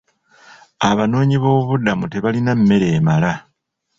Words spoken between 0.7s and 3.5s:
Abanoonyi b'obubudamu tebalina mmere emala.